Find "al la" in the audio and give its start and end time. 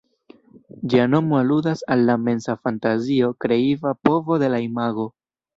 1.95-2.15